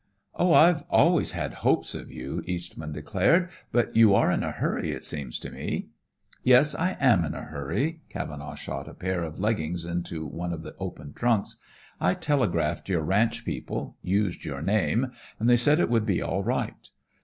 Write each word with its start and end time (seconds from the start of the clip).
"Oh, 0.33 0.51
I've 0.51 0.81
always 0.89 1.33
had 1.33 1.53
hopes 1.61 1.93
of 1.93 2.11
you!" 2.11 2.41
Eastman 2.47 2.91
declared. 2.91 3.49
"But 3.71 3.95
you 3.95 4.15
are 4.15 4.31
in 4.31 4.41
a 4.41 4.49
hurry, 4.51 4.89
it 4.93 5.05
seems 5.05 5.37
to 5.37 5.51
me." 5.51 5.89
"Yes, 6.41 6.73
I 6.73 6.97
am 6.99 7.23
in 7.23 7.35
a 7.35 7.43
hurry." 7.43 8.01
Cavenaugh 8.09 8.55
shot 8.55 8.89
a 8.89 8.95
pair 8.95 9.21
of 9.21 9.37
leggings 9.37 9.85
into 9.85 10.25
one 10.25 10.53
of 10.53 10.63
the 10.63 10.75
open 10.79 11.13
trunks. 11.13 11.57
"I 11.99 12.15
telegraphed 12.15 12.89
your 12.89 13.03
ranch 13.03 13.45
people, 13.45 13.95
used 14.01 14.43
your 14.43 14.63
name, 14.63 15.11
and 15.39 15.47
they 15.47 15.55
said 15.55 15.79
it 15.79 15.87
would 15.91 16.07
be 16.07 16.19
all 16.19 16.41
right. 16.43 16.89